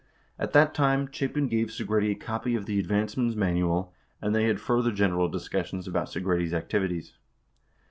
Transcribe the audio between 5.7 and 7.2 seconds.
about Segretti's activities.